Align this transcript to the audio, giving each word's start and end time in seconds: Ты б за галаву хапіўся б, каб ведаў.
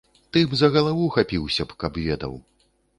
Ты 0.37 0.41
б 0.53 0.57
за 0.61 0.69
галаву 0.77 1.05
хапіўся 1.17 1.63
б, 1.71 1.81
каб 1.87 2.05
ведаў. 2.09 2.33